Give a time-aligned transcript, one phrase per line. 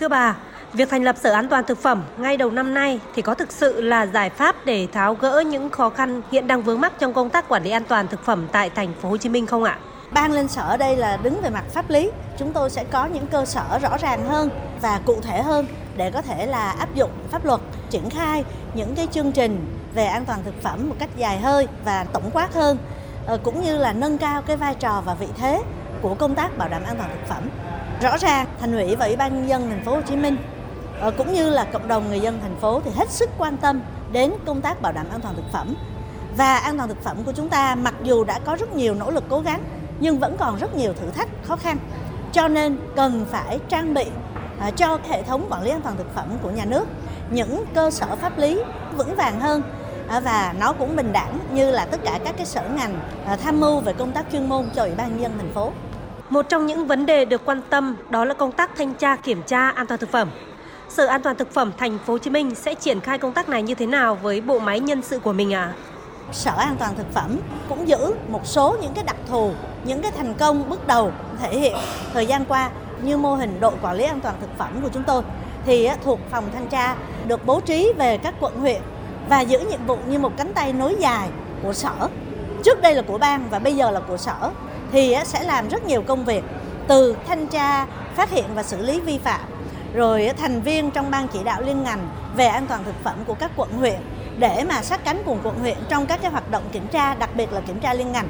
[0.00, 0.36] Thưa bà,
[0.72, 3.52] việc thành lập Sở An toàn thực phẩm ngay đầu năm nay thì có thực
[3.52, 7.12] sự là giải pháp để tháo gỡ những khó khăn hiện đang vướng mắc trong
[7.12, 9.64] công tác quản lý an toàn thực phẩm tại thành phố Hồ Chí Minh không
[9.64, 9.78] ạ?
[10.10, 13.06] Ban lên sở ở đây là đứng về mặt pháp lý, chúng tôi sẽ có
[13.06, 14.50] những cơ sở rõ ràng hơn
[14.82, 15.66] và cụ thể hơn
[15.96, 17.60] để có thể là áp dụng pháp luật,
[17.90, 18.44] triển khai
[18.74, 22.30] những cái chương trình về an toàn thực phẩm một cách dài hơi và tổng
[22.32, 22.78] quát hơn
[23.26, 25.62] ờ, cũng như là nâng cao cái vai trò và vị thế
[26.02, 27.48] của công tác bảo đảm an toàn thực phẩm.
[28.02, 30.36] Rõ ràng, thành ủy và ủy ban nhân dân thành phố Hồ Chí Minh
[31.00, 33.80] ờ, cũng như là cộng đồng người dân thành phố thì hết sức quan tâm
[34.12, 35.74] đến công tác bảo đảm an toàn thực phẩm.
[36.36, 39.10] Và an toàn thực phẩm của chúng ta mặc dù đã có rất nhiều nỗ
[39.10, 39.62] lực cố gắng,
[40.00, 41.76] nhưng vẫn còn rất nhiều thử thách, khó khăn.
[42.32, 44.04] Cho nên cần phải trang bị
[44.60, 46.84] à, cho hệ thống quản lý an toàn thực phẩm của nhà nước
[47.30, 48.62] những cơ sở pháp lý
[48.96, 49.62] vững vàng hơn.
[50.08, 53.36] À, và nó cũng bình đẳng như là tất cả các cái sở ngành à,
[53.36, 55.72] tham mưu về công tác chuyên môn cho ủy ban nhân dân thành phố.
[56.30, 59.42] Một trong những vấn đề được quan tâm đó là công tác thanh tra kiểm
[59.42, 60.30] tra an toàn thực phẩm.
[60.88, 63.48] Sở An toàn thực phẩm thành phố Hồ Chí Minh sẽ triển khai công tác
[63.48, 65.62] này như thế nào với bộ máy nhân sự của mình ạ?
[65.62, 65.74] À?
[66.32, 67.36] Sở An toàn thực phẩm
[67.68, 69.52] cũng giữ một số những cái đặc thù,
[69.84, 71.76] những cái thành công bước đầu thể hiện
[72.12, 72.70] thời gian qua
[73.02, 75.22] như mô hình đội quản lý an toàn thực phẩm của chúng tôi
[75.66, 76.96] thì thuộc phòng thanh tra
[77.26, 78.82] được bố trí về các quận huyện
[79.28, 81.28] và giữ nhiệm vụ như một cánh tay nối dài
[81.62, 82.08] của sở.
[82.64, 84.50] Trước đây là của bang và bây giờ là của sở
[84.92, 86.44] thì sẽ làm rất nhiều công việc
[86.88, 89.40] từ thanh tra, phát hiện và xử lý vi phạm
[89.94, 93.34] rồi thành viên trong ban chỉ đạo liên ngành về an toàn thực phẩm của
[93.34, 93.96] các quận huyện
[94.38, 97.30] để mà sát cánh cùng quận huyện trong các cái hoạt động kiểm tra, đặc
[97.34, 98.28] biệt là kiểm tra liên ngành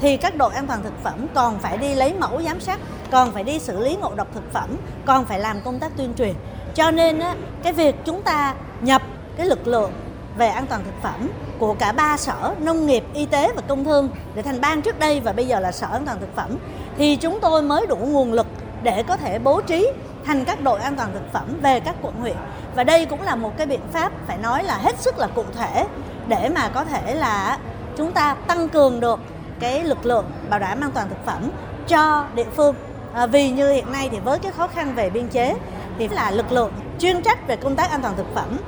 [0.00, 3.32] thì các đội an toàn thực phẩm còn phải đi lấy mẫu giám sát, còn
[3.32, 6.34] phải đi xử lý ngộ độc thực phẩm, còn phải làm công tác tuyên truyền.
[6.74, 7.20] Cho nên
[7.62, 9.02] cái việc chúng ta nhập
[9.36, 9.92] cái lực lượng
[10.36, 13.84] về an toàn thực phẩm của cả ba sở nông nghiệp, y tế và công
[13.84, 16.50] thương để thành ban trước đây và bây giờ là sở an toàn thực phẩm
[16.98, 18.46] thì chúng tôi mới đủ nguồn lực
[18.82, 19.88] để có thể bố trí
[20.24, 22.36] thành các đội an toàn thực phẩm về các quận huyện.
[22.74, 25.44] Và đây cũng là một cái biện pháp phải nói là hết sức là cụ
[25.58, 25.86] thể
[26.28, 27.58] để mà có thể là
[27.96, 29.20] chúng ta tăng cường được
[29.60, 31.50] cái lực lượng bảo đảm an toàn thực phẩm
[31.88, 32.74] cho địa phương.
[33.14, 35.54] À, vì như hiện nay thì với cái khó khăn về biên chế
[35.98, 38.58] thì là lực lượng chuyên trách về công tác an toàn thực phẩm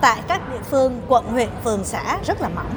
[0.00, 2.70] tại các địa phương quận huyện phường xã rất là mỏng.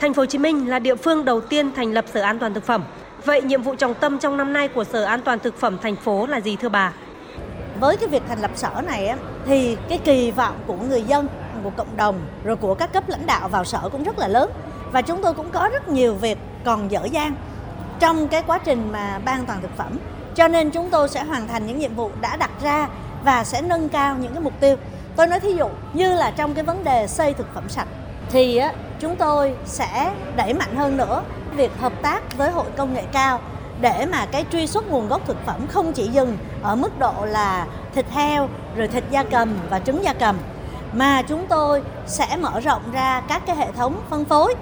[0.00, 2.54] Thành phố Hồ Chí Minh là địa phương đầu tiên thành lập Sở An toàn
[2.54, 2.84] thực phẩm.
[3.24, 5.96] Vậy nhiệm vụ trọng tâm trong năm nay của Sở An toàn thực phẩm thành
[5.96, 6.92] phố là gì thưa bà?
[7.82, 9.14] với cái việc thành lập sở này
[9.46, 11.28] thì cái kỳ vọng của người dân
[11.62, 14.50] của cộng đồng rồi của các cấp lãnh đạo vào sở cũng rất là lớn
[14.92, 17.34] và chúng tôi cũng có rất nhiều việc còn dở dang
[18.00, 19.98] trong cái quá trình mà ban toàn thực phẩm
[20.34, 22.88] cho nên chúng tôi sẽ hoàn thành những nhiệm vụ đã đặt ra
[23.24, 24.76] và sẽ nâng cao những cái mục tiêu
[25.16, 27.88] tôi nói thí dụ như là trong cái vấn đề xây thực phẩm sạch
[28.30, 31.22] thì á, chúng tôi sẽ đẩy mạnh hơn nữa
[31.56, 33.40] việc hợp tác với hội công nghệ cao
[33.80, 37.12] để mà cái truy xuất nguồn gốc thực phẩm không chỉ dừng ở mức độ
[37.24, 40.36] là thịt heo rồi thịt da cầm và trứng da cầm
[40.92, 44.54] mà chúng tôi sẽ mở rộng ra các cái hệ thống phân phối.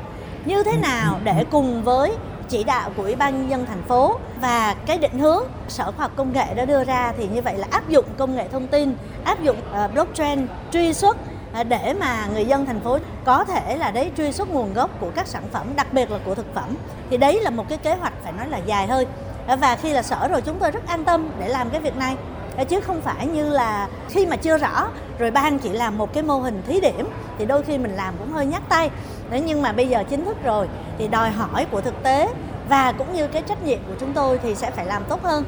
[0.44, 2.12] Như thế nào để cùng với
[2.50, 6.02] chỉ đạo của Ủy ban nhân dân thành phố và cái định hướng Sở Khoa
[6.04, 8.66] học Công nghệ đã đưa ra thì như vậy là áp dụng công nghệ thông
[8.66, 8.94] tin,
[9.24, 11.16] áp dụng ờ, blockchain truy xuất
[11.52, 14.90] ờ, để mà người dân thành phố có thể là đấy truy xuất nguồn gốc
[15.00, 16.74] của các sản phẩm, đặc biệt là của thực phẩm.
[17.10, 19.06] Thì đấy là một cái kế hoạch phải nói là dài hơi.
[19.46, 21.96] Ờ, và khi là sở rồi chúng tôi rất an tâm để làm cái việc
[21.96, 22.16] này
[22.64, 24.88] chứ không phải như là khi mà chưa rõ
[25.18, 28.14] rồi ban chỉ làm một cái mô hình thí điểm thì đôi khi mình làm
[28.18, 28.90] cũng hơi nhắc tay.
[29.30, 32.28] Thế nhưng mà bây giờ chính thức rồi thì đòi hỏi của thực tế
[32.68, 35.44] và cũng như cái trách nhiệm của chúng tôi thì sẽ phải làm tốt hơn.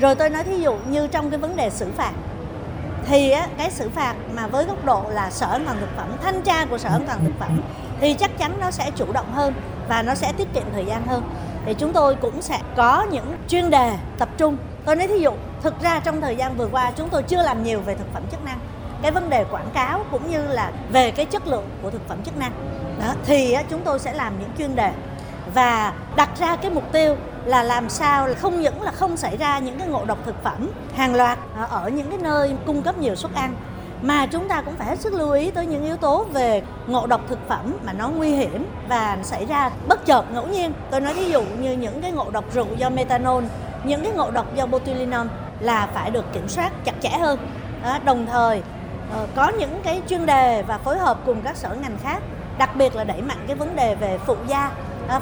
[0.00, 2.12] Rồi tôi nói thí dụ như trong cái vấn đề xử phạt
[3.06, 6.08] thì á, cái xử phạt mà với góc độ là sở an toàn thực phẩm
[6.22, 7.60] thanh tra của sở an toàn thực phẩm
[8.00, 9.54] thì chắc chắn nó sẽ chủ động hơn
[9.88, 11.22] và nó sẽ tiết kiệm thời gian hơn.
[11.66, 14.56] Thì chúng tôi cũng sẽ có những chuyên đề tập trung.
[14.84, 15.32] Tôi nói thí dụ
[15.62, 18.22] thực ra trong thời gian vừa qua chúng tôi chưa làm nhiều về thực phẩm
[18.30, 18.58] chức năng.
[19.02, 22.18] Cái vấn đề quảng cáo cũng như là về cái chất lượng của thực phẩm
[22.24, 22.52] chức năng.
[23.00, 24.92] Đó, thì chúng tôi sẽ làm những chuyên đề.
[25.54, 29.58] Và đặt ra cái mục tiêu là làm sao không những là không xảy ra
[29.58, 32.98] những cái ngộ độc thực phẩm hàng loạt à, ở những cái nơi cung cấp
[32.98, 33.54] nhiều suất ăn
[34.02, 37.06] mà chúng ta cũng phải hết sức lưu ý tới những yếu tố về ngộ
[37.06, 40.72] độc thực phẩm mà nó nguy hiểm và xảy ra bất chợt ngẫu nhiên.
[40.90, 43.44] Tôi nói ví dụ như những cái ngộ độc rượu do methanol
[43.84, 45.28] những cái ngộ độc do botulinum
[45.60, 47.38] là phải được kiểm soát chặt chẽ hơn.
[47.84, 48.62] Đó, đồng thời
[49.12, 52.22] ờ, có những cái chuyên đề và phối hợp cùng các sở ngành khác
[52.58, 54.70] đặc biệt là đẩy mạnh cái vấn đề về phụ gia.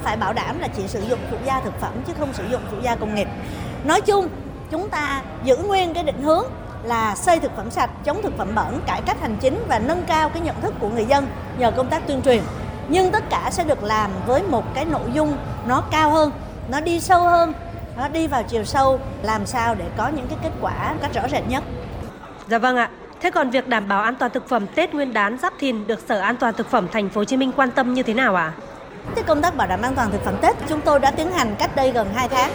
[0.03, 2.61] Phải bảo đảm là chỉ sử dụng phụ gia thực phẩm chứ không sử dụng
[2.71, 3.27] phụ gia công nghiệp.
[3.83, 4.27] Nói chung
[4.71, 6.43] chúng ta giữ nguyên cái định hướng
[6.83, 10.03] là xây thực phẩm sạch chống thực phẩm bẩn cải cách hành chính và nâng
[10.07, 11.27] cao cái nhận thức của người dân
[11.57, 12.41] nhờ công tác tuyên truyền.
[12.89, 15.37] Nhưng tất cả sẽ được làm với một cái nội dung
[15.67, 16.31] nó cao hơn
[16.69, 17.53] nó đi sâu hơn
[17.99, 21.21] nó đi vào chiều sâu làm sao để có những cái kết quả cách rõ
[21.31, 21.63] rệt nhất
[22.47, 22.89] Dạ vâng ạ.
[23.21, 25.99] Thế còn việc đảm bảo an toàn thực phẩm Tết Nguyên đán Giáp Thìn được
[26.09, 28.35] Sở An toàn thực phẩm Thành phố Hồ Chí Minh quan tâm như thế nào
[28.35, 28.43] ạ?
[28.43, 28.57] À?
[29.15, 31.55] Cái công tác bảo đảm an toàn thực phẩm Tết chúng tôi đã tiến hành
[31.59, 32.51] cách đây gần 2 tháng.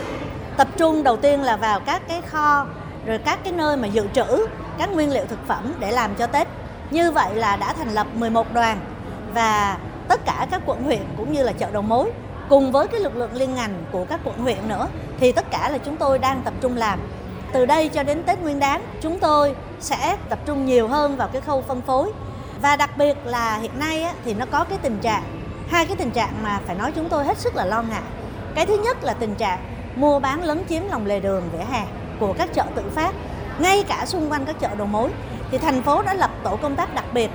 [0.57, 2.67] Tập trung đầu tiên là vào các cái kho
[3.07, 4.47] rồi các cái nơi mà dự trữ
[4.79, 6.49] các nguyên liệu thực phẩm để làm cho Tết.
[6.91, 8.79] Như vậy là đã thành lập 11 đoàn
[9.35, 9.77] và
[10.09, 12.11] tất cả các quận huyện cũng như là chợ đầu mối
[12.49, 14.89] cùng với cái lực lượng liên ngành của các quận huyện nữa
[15.21, 17.01] thì tất cả là chúng tôi đang tập trung làm.
[17.53, 21.29] Từ đây cho đến Tết Nguyên đán chúng tôi sẽ tập trung nhiều hơn vào
[21.29, 22.13] cái khâu phân phối
[22.63, 25.23] và đặc biệt là hiện nay á, thì nó có cái tình trạng
[25.69, 28.03] hai cái tình trạng mà phải nói chúng tôi hết sức là lo ngại.
[28.55, 29.59] Cái thứ nhất là tình trạng
[29.97, 31.83] mua bán lấn chiếm lòng lề đường vỉa hè
[32.21, 33.15] của các chợ tự phát
[33.59, 35.11] ngay cả xung quanh các chợ đầu mối
[35.51, 37.31] thì thành phố đã lập tổ công tác đặc biệt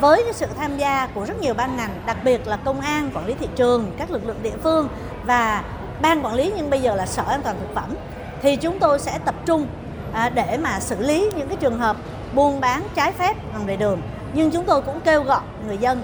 [0.00, 3.10] với cái sự tham gia của rất nhiều ban ngành, đặc biệt là công an,
[3.14, 4.88] quản lý thị trường, các lực lượng địa phương
[5.24, 5.62] và
[6.02, 7.94] ban quản lý nhưng bây giờ là sở an toàn thực phẩm,
[8.42, 9.66] thì chúng tôi sẽ tập trung
[10.12, 11.96] à, để mà xử lý những cái trường hợp
[12.34, 14.00] buôn bán trái phép bằng lề đường.
[14.32, 16.02] Nhưng chúng tôi cũng kêu gọi người dân,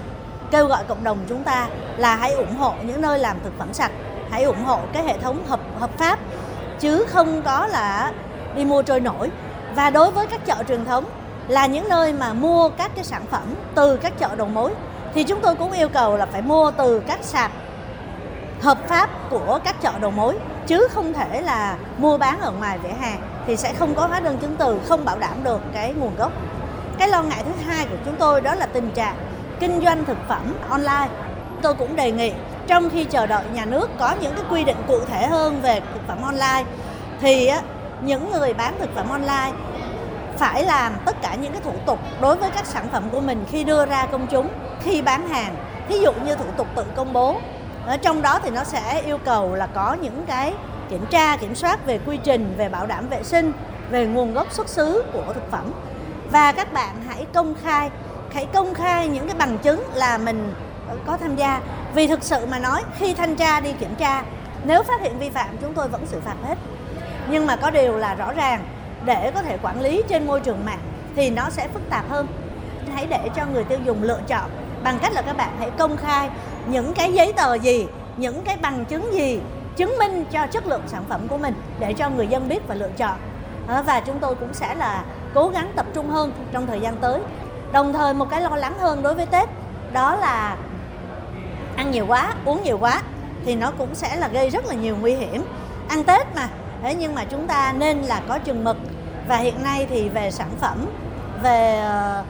[0.51, 1.67] kêu gọi cộng đồng chúng ta
[1.97, 3.91] là hãy ủng hộ những nơi làm thực phẩm sạch,
[4.31, 6.19] hãy ủng hộ cái hệ thống hợp hợp pháp,
[6.79, 8.11] chứ không có là
[8.55, 9.31] đi mua trôi nổi.
[9.75, 11.05] Và đối với các chợ truyền thống
[11.47, 14.73] là những nơi mà mua các cái sản phẩm từ các chợ đầu mối.
[15.13, 17.51] Thì chúng tôi cũng yêu cầu là phải mua từ các sạp
[18.61, 22.77] hợp pháp của các chợ đầu mối, chứ không thể là mua bán ở ngoài
[22.83, 23.11] vỉa hè
[23.47, 26.31] thì sẽ không có hóa đơn chứng từ, không bảo đảm được cái nguồn gốc.
[26.97, 29.15] Cái lo ngại thứ hai của chúng tôi đó là tình trạng
[29.59, 31.07] kinh doanh thực phẩm online.
[31.61, 32.33] Tôi cũng đề nghị
[32.67, 35.79] trong khi chờ đợi nhà nước có những cái quy định cụ thể hơn về
[35.93, 36.63] thực phẩm online,
[37.21, 37.51] thì
[38.01, 39.51] những người bán thực phẩm online
[40.37, 43.45] phải làm tất cả những cái thủ tục đối với các sản phẩm của mình
[43.49, 44.47] khi đưa ra công chúng,
[44.81, 45.55] khi bán hàng,
[45.89, 47.35] thí dụ như thủ tục tự công bố.
[47.85, 50.53] Ở trong đó thì nó sẽ yêu cầu là có những cái
[50.89, 53.51] kiểm tra, kiểm soát về quy trình, về bảo đảm vệ sinh,
[53.89, 55.71] về nguồn gốc xuất xứ của thực phẩm.
[56.31, 57.89] Và các bạn hãy công khai,
[58.33, 60.53] hãy công khai những cái bằng chứng là mình
[61.05, 61.61] có tham gia.
[61.93, 64.23] Vì thực sự mà nói, khi thanh tra đi kiểm tra,
[64.63, 66.57] nếu phát hiện vi phạm, chúng tôi vẫn xử phạt hết.
[67.29, 68.65] Nhưng mà có điều là rõ ràng
[69.07, 70.79] để có thể quản lý trên môi trường mạng
[71.15, 72.27] thì nó sẽ phức tạp hơn.
[72.93, 74.49] Hãy để cho người tiêu dùng lựa chọn
[74.83, 76.29] bằng cách là các bạn hãy công khai
[76.67, 77.87] những cái giấy tờ gì,
[78.17, 79.39] những cái bằng chứng gì
[79.75, 82.75] chứng minh cho chất lượng sản phẩm của mình để cho người dân biết và
[82.75, 83.17] lựa chọn.
[83.67, 86.97] Ờ, và chúng tôi cũng sẽ là cố gắng tập trung hơn trong thời gian
[86.97, 87.19] tới.
[87.71, 89.49] Đồng thời một cái lo lắng hơn đối với tết,
[89.93, 90.57] đó là
[91.75, 93.01] ăn nhiều quá, uống nhiều quá
[93.45, 95.43] thì nó cũng sẽ là gây rất là nhiều nguy hiểm.
[95.87, 96.49] Ăn tết mà,
[96.83, 98.77] thế nhưng mà chúng ta nên là có chừng mực
[99.27, 100.85] và hiện nay thì về sản phẩm
[101.43, 102.23] về ờ,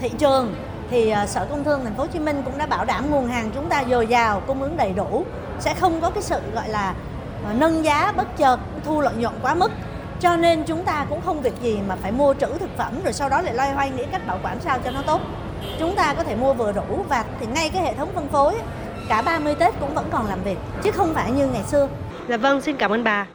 [0.00, 0.54] thị trường
[0.90, 3.26] thì ờ, Sở Công Thương Thành phố Hồ Chí Minh cũng đã bảo đảm nguồn
[3.26, 5.24] hàng chúng ta dồi dào, cung ứng đầy đủ,
[5.60, 6.94] sẽ không có cái sự gọi là
[7.44, 9.72] ờ, nâng giá bất chợt, thu lợi nhuận quá mức.
[10.20, 13.12] Cho nên chúng ta cũng không việc gì mà phải mua trữ thực phẩm rồi
[13.12, 15.20] sau đó lại loay hoay nghĩ cách bảo quản sao cho nó tốt.
[15.78, 18.54] Chúng ta có thể mua vừa đủ và thì ngay cái hệ thống phân phối
[19.08, 21.88] cả 30 Tết cũng vẫn còn làm việc chứ không phải như ngày xưa.
[22.28, 23.26] Dạ vâng, xin cảm ơn bà.